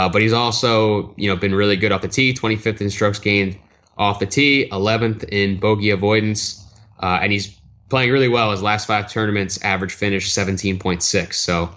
[0.00, 2.32] Uh, but he's also, you know, been really good off the tee.
[2.32, 3.58] 25th in strokes gained
[3.98, 6.64] off the tee, 11th in bogey avoidance,
[7.02, 7.54] uh, and he's
[7.90, 8.50] playing really well.
[8.50, 11.34] His last five tournaments, average finish 17.6.
[11.34, 11.68] So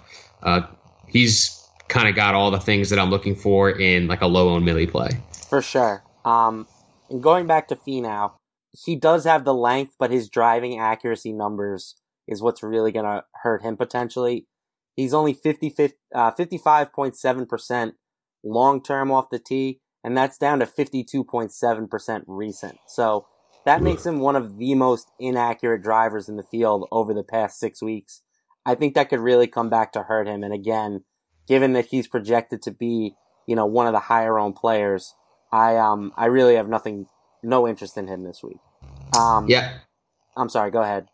[0.42, 0.62] uh,
[1.06, 4.48] he's kind of got all the things that I'm looking for in like a low
[4.48, 5.10] owned millie play.
[5.50, 6.02] For sure.
[6.24, 6.66] Um,
[7.10, 8.32] and going back to Finau,
[8.72, 11.94] he does have the length, but his driving accuracy numbers
[12.26, 14.46] is what's really going to hurt him potentially.
[14.96, 15.74] He's only 50,
[16.14, 17.92] uh, 55.7%
[18.44, 22.78] long term off the tee, and that's down to 52.7% recent.
[22.86, 23.26] So
[23.64, 27.58] that makes him one of the most inaccurate drivers in the field over the past
[27.58, 28.22] six weeks.
[28.66, 30.42] I think that could really come back to hurt him.
[30.42, 31.04] And again,
[31.48, 33.14] given that he's projected to be,
[33.46, 35.14] you know, one of the higher owned players,
[35.52, 37.06] I um I really have nothing,
[37.42, 38.60] no interest in him this week.
[39.16, 39.78] Um, yeah.
[40.36, 40.70] I'm sorry.
[40.70, 41.08] Go ahead.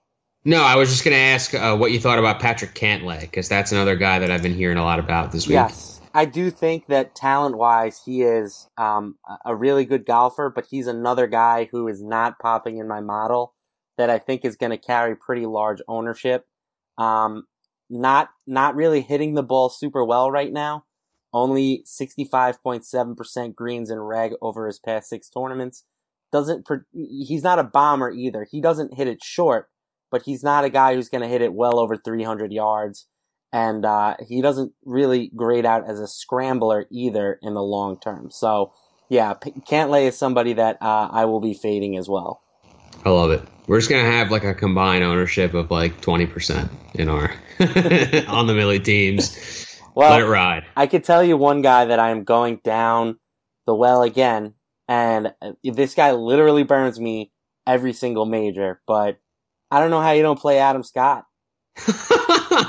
[0.44, 3.48] No, I was just going to ask uh, what you thought about Patrick Cantlay because
[3.50, 5.54] that's another guy that I've been hearing a lot about this week.
[5.54, 10.66] Yes, I do think that talent wise, he is um, a really good golfer, but
[10.70, 13.54] he's another guy who is not popping in my model
[13.96, 16.46] that I think is going to carry pretty large ownership.
[16.98, 17.44] Um,
[17.88, 20.84] not not really hitting the ball super well right now.
[21.32, 25.84] Only 65.7% greens and reg over his past six tournaments.
[26.32, 28.46] Doesn't he's not a bomber either.
[28.50, 29.68] He doesn't hit it short,
[30.10, 33.06] but he's not a guy who's going to hit it well over 300 yards
[33.52, 38.30] and uh, he doesn't really grade out as a scrambler either in the long term.
[38.30, 38.72] So,
[39.08, 42.42] yeah, P- Cantlay is somebody that uh, I will be fading as well.
[43.04, 43.42] I love it.
[43.66, 48.46] We're just gonna have like a combined ownership of like twenty percent in our on
[48.46, 49.78] the Millie teams.
[49.94, 50.64] Well, Let it ride.
[50.76, 53.18] I could tell you one guy that I am going down
[53.66, 54.54] the well again,
[54.88, 57.32] and uh, this guy literally burns me
[57.66, 58.80] every single major.
[58.86, 59.18] But
[59.70, 61.24] I don't know how you don't play Adam Scott.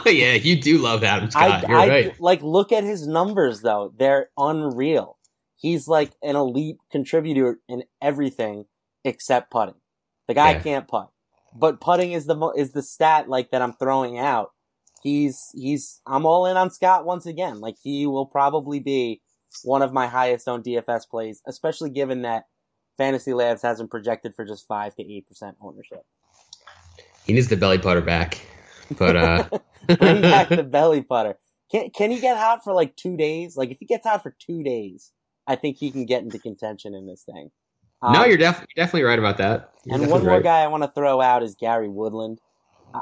[0.06, 1.66] yeah, you do love Adam Scott.
[1.66, 2.22] I, You're I, right.
[2.22, 5.18] Like, look at his numbers though; they're unreal.
[5.56, 8.66] He's like an elite contributor in everything
[9.04, 9.76] except putting.
[10.28, 10.62] The guy yeah.
[10.62, 11.10] can't putt,
[11.56, 14.52] but putting is the mo- is the stat like that I'm throwing out.
[15.04, 17.60] He's he's I'm all in on Scott once again.
[17.60, 19.22] Like he will probably be
[19.64, 22.46] one of my highest owned DFS plays, especially given that
[22.98, 26.06] Fantasy Labs hasn't projected for just five to eight percent ownership.
[27.26, 28.40] He needs the belly putter back.
[28.98, 29.50] But uh
[29.98, 31.38] bring back the belly putter.
[31.72, 33.58] Can can he get hot for like two days?
[33.58, 35.12] Like if he gets hot for two days,
[35.48, 37.52] I think he can get into contention in this thing.
[38.02, 39.72] Um, no, you're, def- you're definitely right about that.
[39.86, 40.44] You're and one more right.
[40.44, 42.40] guy I want to throw out is Gary Woodland.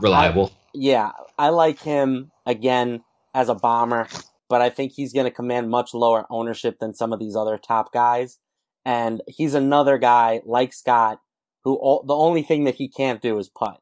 [0.02, 0.52] Reliable.
[0.54, 4.08] I, yeah, I like him again as a bomber,
[4.49, 7.58] but I think he's going to command much lower ownership than some of these other
[7.58, 8.39] top guys.
[8.86, 11.21] And he's another guy like Scott
[11.63, 13.82] who all, the only thing that he can't do is putt.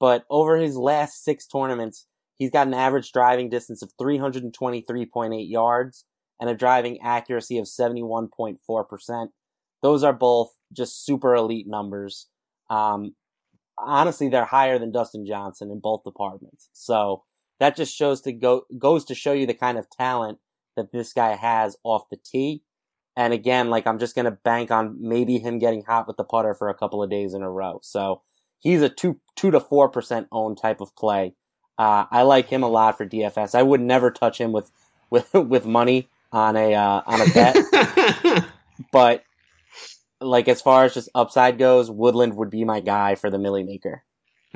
[0.00, 2.06] But over his last six tournaments,
[2.38, 6.06] he's got an average driving distance of 323.8 yards
[6.40, 9.28] and a driving accuracy of 71.4%.
[9.82, 12.28] Those are both just super elite numbers.
[12.70, 13.14] Um,
[13.78, 16.70] honestly, they're higher than Dustin Johnson in both departments.
[16.72, 17.24] So
[17.60, 20.38] that just shows to go, goes to show you the kind of talent
[20.76, 22.62] that this guy has off the tee.
[23.16, 26.54] And again, like I'm just to bank on maybe him getting hot with the putter
[26.54, 27.80] for a couple of days in a row.
[27.82, 28.22] So
[28.60, 31.34] he's a two, two to 4% owned type of play.
[31.78, 33.54] Uh, I like him a lot for DFS.
[33.54, 34.70] I would never touch him with,
[35.10, 38.44] with, with money on a, uh, on a bet.
[38.92, 39.24] but
[40.20, 43.64] like as far as just upside goes, Woodland would be my guy for the Milly
[43.64, 44.04] Maker.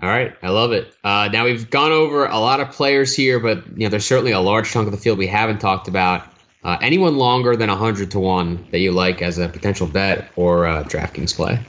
[0.02, 0.92] All right, I love it.
[1.04, 4.32] Uh, now we've gone over a lot of players here, but you know there's certainly
[4.32, 6.26] a large chunk of the field we haven't talked about.
[6.64, 10.66] Uh, anyone longer than hundred to one that you like as a potential bet or
[10.66, 11.60] uh, DraftKings play?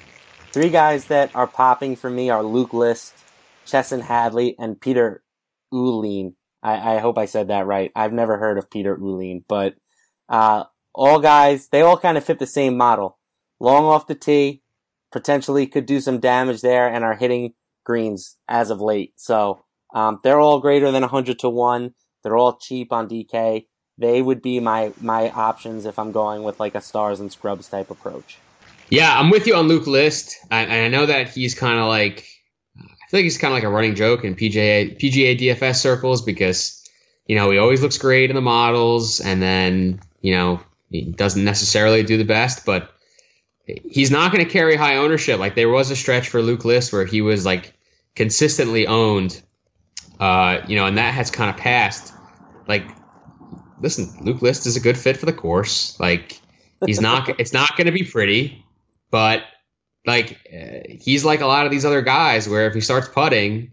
[0.56, 3.14] Three guys that are popping for me are Luke List,
[3.66, 5.22] Chesson Hadley, and Peter
[5.74, 6.36] Uihlein.
[6.64, 7.92] I, I, hope I said that right.
[7.94, 9.76] I've never heard of Peter Uihlein, but
[10.30, 10.64] uh,
[10.94, 13.20] all guys, they all kind of fit the same model
[13.60, 14.62] long off the tee,
[15.12, 19.12] potentially could do some damage there and are hitting greens as of late.
[19.18, 21.94] So um, they're all greater than 100 to 1.
[22.24, 23.66] They're all cheap on DK.
[23.98, 27.68] They would be my my options if I'm going with like a stars and scrubs
[27.68, 28.38] type approach.
[28.90, 30.38] Yeah, I'm with you on Luke List.
[30.52, 32.28] I, I know that he's kind of like
[32.78, 36.22] I feel like he's kind of like a running joke in PGA PGA DFS circles
[36.22, 36.88] because
[37.26, 41.44] you know he always looks great in the models and then you know he doesn't
[41.44, 42.92] necessarily do the best, but
[43.66, 45.40] he's not going to carry high ownership.
[45.40, 47.74] Like there was a stretch for Luke List where he was like
[48.16, 49.42] consistently owned,
[50.20, 52.14] uh, you know, and that has kind of passed.
[52.68, 52.88] Like,
[53.82, 56.00] listen, Luke List is a good fit for the course.
[56.00, 56.40] Like,
[56.86, 57.40] he's not.
[57.40, 58.65] it's not going to be pretty,
[59.12, 59.44] but
[60.06, 63.72] like uh, he's like a lot of these other guys where if he starts putting,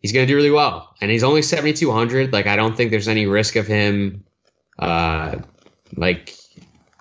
[0.00, 0.94] he's going to do really well.
[1.00, 2.32] And he's only seventy two hundred.
[2.32, 4.24] Like, I don't think there's any risk of him.
[4.78, 5.36] Uh,
[5.96, 6.34] like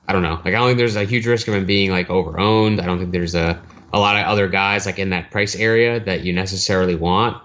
[0.08, 0.36] I don't know.
[0.36, 2.82] Like I don't think there's a huge risk of him being like over owned.
[2.82, 3.62] I don't think there's a
[3.94, 7.42] a lot of other guys like in that price area that you necessarily want.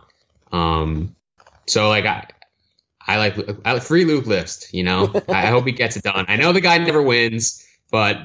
[0.51, 1.15] Um,
[1.67, 2.27] so like I,
[3.07, 4.73] I like I, free Luke List.
[4.75, 6.25] You know, I hope he gets it done.
[6.29, 8.17] I know the guy never wins, but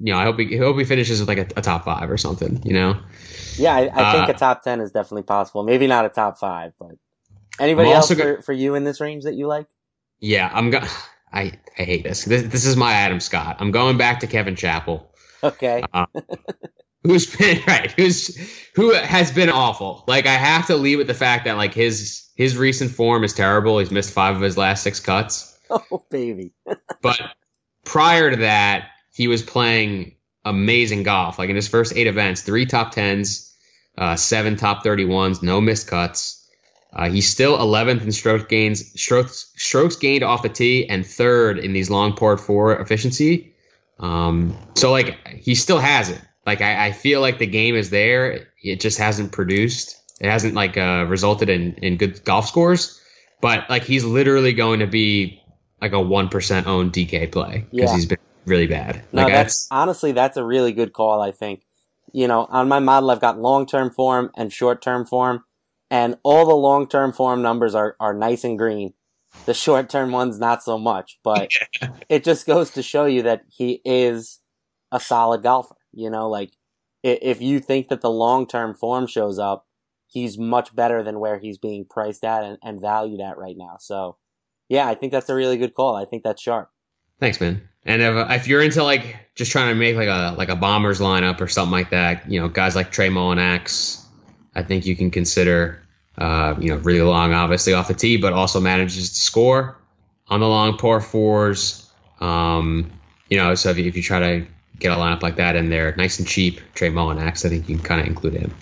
[0.00, 2.10] you know, I hope he I hope he finishes with like a, a top five
[2.10, 2.60] or something.
[2.64, 3.00] You know.
[3.56, 5.62] Yeah, I, I think uh, a top ten is definitely possible.
[5.62, 6.92] Maybe not a top five, but
[7.58, 9.66] anybody else for, for you in this range that you like?
[10.20, 10.84] Yeah, I'm going.
[11.32, 12.24] I, I hate this.
[12.24, 12.44] this.
[12.44, 13.56] This is my Adam Scott.
[13.58, 15.12] I'm going back to Kevin Chappell.
[15.42, 15.82] Okay.
[15.92, 16.06] Uh,
[17.04, 17.92] who's been right?
[17.92, 18.36] Who's
[18.74, 20.04] who has been awful?
[20.08, 23.32] Like I have to leave with the fact that like his his recent form is
[23.32, 23.78] terrible.
[23.78, 25.52] He's missed five of his last six cuts.
[25.70, 26.52] Oh baby.
[27.02, 27.18] but
[27.84, 31.38] prior to that, he was playing amazing golf.
[31.38, 33.54] Like in his first eight events, three top tens,
[33.96, 36.40] uh, seven top thirty ones, no missed cuts.
[36.92, 41.58] Uh, he's still 11th in stroke gains, strokes strokes gained off the tee, and third
[41.58, 43.54] in these long par four efficiency.
[43.98, 46.20] Um, so like he still has it.
[46.46, 48.48] Like I, I, feel like the game is there.
[48.62, 49.96] It just hasn't produced.
[50.20, 53.00] It hasn't like uh, resulted in in good golf scores.
[53.40, 55.42] But like he's literally going to be
[55.80, 57.94] like a one percent owned DK play because yeah.
[57.94, 59.04] he's been really bad.
[59.12, 61.20] No, like that's honestly that's a really good call.
[61.20, 61.62] I think
[62.12, 65.44] you know on my model I've got long term form and short term form
[65.90, 68.94] and all the long term form numbers are, are nice and green.
[69.46, 71.50] The short term ones, not so much, but
[72.08, 74.40] it just goes to show you that he is
[74.90, 75.76] a solid golfer.
[75.92, 76.52] You know, like
[77.04, 79.66] if you think that the long term form shows up,
[80.06, 83.76] he's much better than where he's being priced at and, and valued at right now.
[83.78, 84.16] So,
[84.68, 85.94] yeah, I think that's a really good call.
[85.94, 86.70] I think that's sharp.
[87.20, 87.68] Thanks, man.
[87.84, 91.00] And if, if you're into like just trying to make like a like a bombers
[91.00, 94.02] lineup or something like that, you know, guys like Trey Mullinax,
[94.54, 95.80] I think you can consider.
[96.16, 99.76] Uh, you know, really long, obviously off the tee, but also manages to score
[100.28, 101.90] on the long par fours.
[102.20, 102.92] Um,
[103.28, 104.46] you know, so if you, if you try to
[104.78, 107.76] get a lineup like that in there, nice and cheap, Trey Mullinax, I think you
[107.76, 108.54] can kind of include him.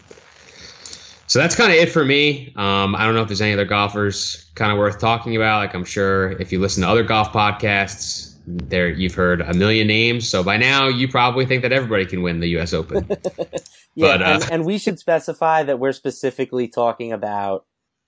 [1.26, 2.52] So that's kind of it for me.
[2.56, 5.58] Um, I don't know if there's any other golfers kind of worth talking about.
[5.58, 9.86] Like I'm sure if you listen to other golf podcasts, there you've heard a million
[9.86, 10.28] names.
[10.28, 12.72] So by now you probably think that everybody can win the U.S.
[12.72, 13.06] Open.
[13.94, 17.66] yeah, but, uh, and, and we should specify that we're specifically talking about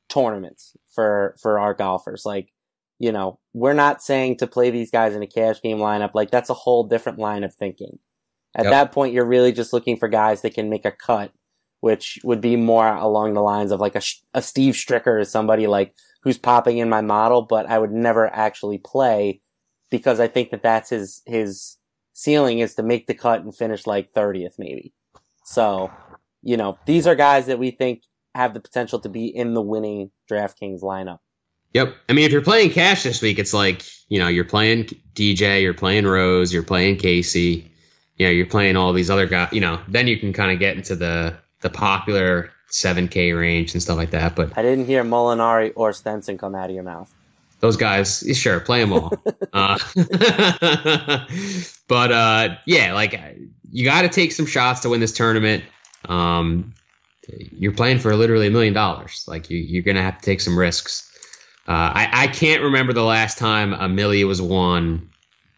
[0.09, 2.25] tournaments for for our golfers.
[2.25, 2.53] Like,
[2.99, 6.11] you know, we're not saying to play these guys in a cash game lineup.
[6.15, 7.99] Like that's a whole different line of thinking.
[8.57, 8.71] At Yep.
[8.71, 11.33] that point, you're really just looking for guys that can make a cut,
[11.81, 15.67] which would be more along the lines of like a, a Steve Stricker or somebody
[15.67, 19.41] like who's popping in my model, but I would never actually play
[19.91, 21.77] because I think that that's his, his
[22.13, 24.93] ceiling is to make the cut and finish like 30th maybe.
[25.45, 25.91] So,
[26.43, 28.03] you know, these are guys that we think
[28.35, 31.19] have the potential to be in the winning DraftKings lineup.
[31.75, 31.95] Yep.
[32.09, 35.61] I mean, if you're playing cash this week, it's like you know you're playing DJ,
[35.63, 37.71] you're playing Rose, you're playing Casey,
[38.17, 39.53] you know you're playing all these other guys.
[39.53, 43.83] You know, then you can kind of get into the the popular 7K range and
[43.83, 44.37] stuff like that.
[44.37, 47.13] But I didn't hear Molinari or Stenson come out of your mouth.
[47.65, 49.11] Those guys, sure, play them all.
[49.55, 49.79] uh,
[51.89, 53.19] but uh, yeah, like
[53.71, 55.65] you got to take some shots to win this tournament.
[56.05, 56.75] Um,
[57.53, 59.25] you're playing for literally a million dollars.
[59.27, 61.11] Like you, you're gonna have to take some risks.
[61.67, 65.09] Uh, I, I can't remember the last time a was won,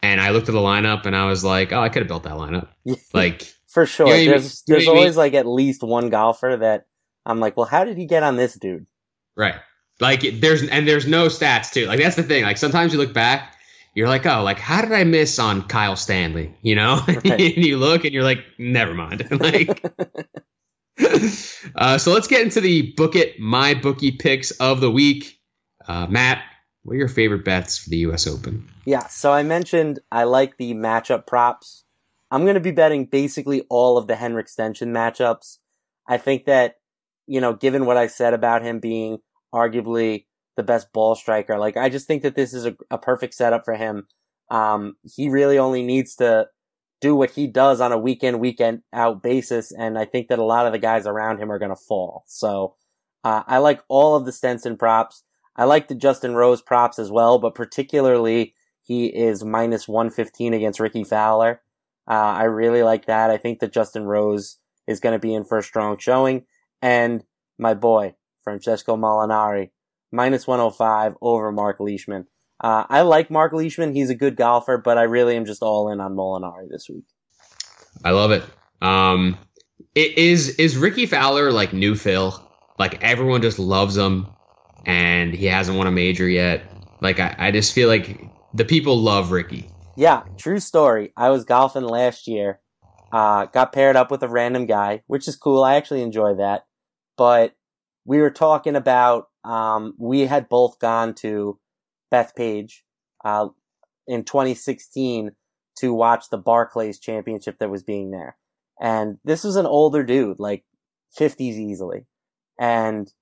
[0.01, 2.23] and I looked at the lineup and I was like, oh, I could have built
[2.23, 2.69] that lineup.
[3.13, 4.07] Like, For sure.
[4.07, 4.31] You know what I mean?
[4.31, 4.99] there's You know there's I mean?
[4.99, 6.87] always like at least one golfer that
[7.25, 8.87] I'm like, well, how did he get on this dude?
[9.35, 9.57] right?
[10.01, 11.87] Like there's and there's no stats too.
[11.87, 12.45] Like that's the thing.
[12.45, 13.57] Like sometimes you look back,
[13.95, 16.55] you're like, oh, like how did I miss on Kyle Stanley?
[16.63, 17.25] You know, Right.
[17.25, 19.27] and you look and you're like, never mind.
[19.41, 19.83] like,
[21.75, 25.39] uh, so let's get into the book it my bookie picks of the week.
[25.89, 26.43] Uh, Matt,
[26.83, 28.27] what are your favorite bets for the U.S.
[28.27, 28.69] Open?
[28.85, 31.85] Yeah, so I mentioned I like the matchup props.
[32.31, 35.59] I'm going to be betting basically all of the Henrik Stenson matchups.
[36.09, 36.77] I think that,
[37.27, 39.19] you know, given what I said about him being
[39.57, 40.27] arguably
[40.57, 43.65] the best ball striker, like I just think that this is a, a perfect setup
[43.65, 44.07] for him.
[44.51, 46.49] Um, he really only needs to
[47.01, 49.73] do what he does on a weekend, weekend out basis.
[49.73, 52.25] And I think that a lot of the guys around him are going to fall.
[52.27, 52.75] So,
[53.25, 55.25] uh, I like all of the Stenson props.
[55.57, 60.81] I like the Justin Rose props as well, but particularly he is minus 115 against
[60.81, 61.61] Rickie Fowler.
[62.09, 63.31] Uh, I really like that.
[63.31, 66.45] I think that Justin Rose is going to be in for a strong showing.
[66.81, 67.25] And
[67.59, 68.15] my boy,
[68.47, 69.71] Francesco Molinari,
[70.13, 72.29] minus 105 over Mark Leishman.
[72.63, 73.93] Uh, I like Mark Leishman.
[73.93, 77.05] He's a good golfer, but I really am just all in on Molinari this week.
[78.05, 78.45] I love it.
[78.81, 79.37] Um,
[79.97, 82.41] it is is Rickie Fowler like new Phil?
[82.79, 84.29] Like everyone just loves him,
[84.85, 86.63] and he hasn't won a major yet.
[87.01, 88.21] Like I, I just feel like
[88.55, 89.69] the people love Rickie.
[89.97, 91.13] Yeah, true story.
[91.17, 92.61] I was golfing last year.
[93.11, 95.65] Uh, got paired up with a random guy, which is cool.
[95.65, 96.67] I actually enjoy that.
[97.17, 97.56] But
[98.07, 101.59] we were talking about, um, we had both gone to
[102.13, 102.83] Bethpage,
[103.25, 103.49] uh,
[104.07, 105.33] in 2016
[105.79, 108.37] to watch the Barclays championship that was being there.
[108.81, 110.65] And this was an older dude, like
[111.19, 112.07] 50s easily.
[112.59, 113.13] And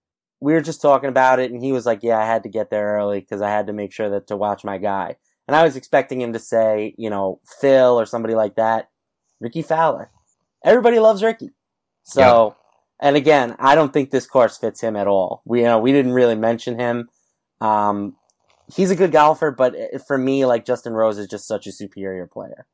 [0.40, 2.70] we were just talking about it and he was like, yeah, I had to get
[2.70, 5.16] there early because I had to make sure that to watch my guy.
[5.48, 8.90] And I was expecting him to say, you know, Phil or somebody like that.
[9.40, 10.10] Rickie Fowler.
[10.64, 11.50] Everybody loves Rickie.
[12.02, 12.56] So,
[13.04, 15.42] and again, I don't think this course fits him at all.
[15.44, 17.08] We, you know, we didn't really mention him.
[17.60, 18.16] Um,
[18.74, 19.74] he's a good golfer, but
[20.06, 22.66] for me, like Justin Rose is just such a superior player.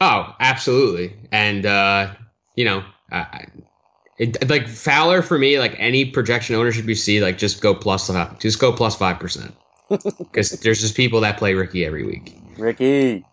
[0.00, 1.14] Oh, absolutely.
[1.30, 2.14] And uh,
[2.56, 2.82] you know,
[3.12, 3.48] I, I-
[4.16, 8.06] it, like Fowler for me, like any projection ownership you see, like just go plus
[8.06, 9.54] five, just go plus five percent,
[9.90, 12.32] because there's just people that play Rickie every week.
[12.56, 13.24] Rickie.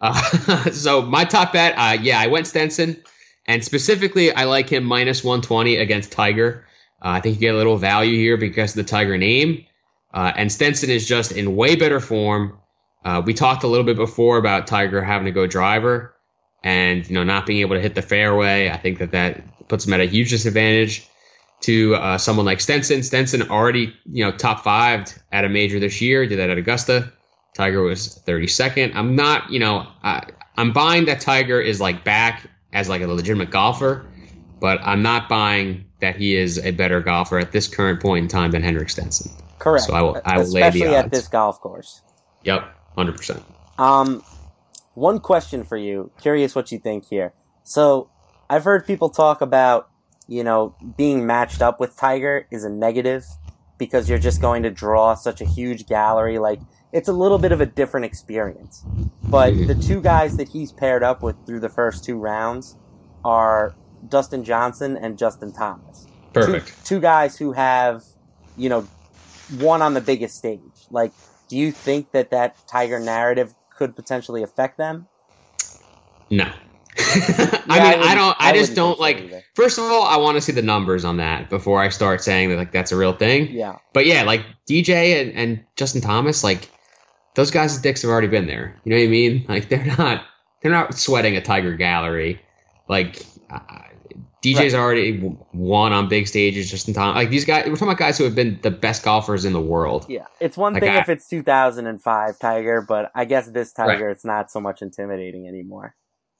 [0.00, 0.14] Uh,
[0.72, 3.02] so my top bet, uh, yeah, I went Stenson,
[3.46, 6.66] and specifically, I like him minus 120 against Tiger.
[7.02, 9.64] Uh, I think you get a little value here because of the Tiger name,
[10.12, 12.58] uh, and Stenson is just in way better form.
[13.04, 16.14] Uh, we talked a little bit before about Tiger having to go driver,
[16.62, 18.68] and you know not being able to hit the fairway.
[18.68, 21.08] I think that that puts him at a huge disadvantage
[21.62, 23.02] to uh, someone like Stenson.
[23.02, 26.26] Stenson already you know top five at a major this year.
[26.26, 27.12] Did that at Augusta.
[27.54, 28.94] Tiger was 32nd.
[28.94, 30.24] I'm not, you know, I,
[30.56, 34.06] I'm buying that Tiger is like back as like a legitimate golfer,
[34.60, 38.28] but I'm not buying that he is a better golfer at this current point in
[38.28, 39.30] time than Henrik Stenson.
[39.58, 39.84] Correct.
[39.86, 42.02] So I will- I will lay the Especially at this golf course.
[42.44, 42.62] Yep,
[42.96, 43.42] 100%.
[43.78, 44.22] Um,
[44.94, 46.10] one question for you.
[46.20, 47.32] Curious what you think here.
[47.62, 48.08] So,
[48.48, 49.88] I've heard people talk about,
[50.26, 53.24] you know, being matched up with Tiger is a negative
[53.78, 56.38] because you're just going to draw such a huge gallery.
[56.38, 56.60] Like,
[56.92, 58.82] it's a little bit of a different experience.
[59.24, 59.66] But Mhm.
[59.68, 62.76] the two guys that he's paired up with through the first two rounds
[63.24, 63.74] are
[64.08, 66.06] Dustin Johnson and Justin Thomas.
[66.32, 66.68] Perfect.
[66.68, 68.02] Two, two guys who have,
[68.56, 68.86] you know,
[69.60, 70.60] won on the biggest stage.
[70.90, 71.12] Like,
[71.48, 75.06] do you think that that Tiger narrative could potentially affect them?
[76.30, 76.44] No.
[76.98, 79.42] I mean, I, wouldn't- don't, I, just don't like, either.
[79.54, 82.50] first of all, I want to see the numbers on that before I start saying
[82.50, 83.48] that like that's a real thing.
[83.50, 86.68] Yeah, But yeah, like DJ and, and Justin Thomas, like
[87.34, 88.76] those guys' dicks have already been there.
[88.84, 89.44] You know what I mean?
[89.48, 90.24] Like they're not
[90.62, 92.40] they're not sweating a Tiger gallery.
[92.88, 93.60] Like uh,
[94.42, 94.74] DJ's right.
[94.74, 97.14] already won on big stages just in time.
[97.14, 99.60] Like these guys, we're talking about guys who have been the best golfers in the
[99.60, 100.06] world.
[100.08, 104.06] Yeah, it's one like thing I, if it's 2005 Tiger, but I guess this Tiger,
[104.06, 104.12] right.
[104.12, 105.94] it's not so much intimidating anymore.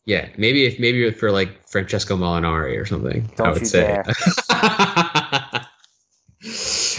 [0.06, 3.30] Yeah, maybe if maybe for like Francesco Molinari or something.
[3.36, 4.02] Don't I would say.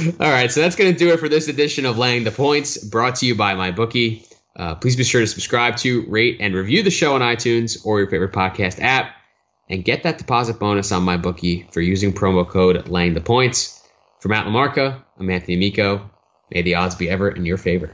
[0.02, 2.84] All right, so that's going to do it for this edition of Laying the Points,
[2.84, 4.28] brought to you by MyBookie.
[4.56, 8.00] Uh, please be sure to subscribe to, rate, and review the show on iTunes or
[8.00, 9.14] your favorite podcast app,
[9.70, 13.88] and get that deposit bonus on MyBookie for using promo code Laying the Points.
[14.20, 16.10] For Matt LaMarca, I'm Anthony Amico.
[16.50, 17.94] May the odds be ever in your favor.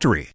[0.00, 0.26] Factory.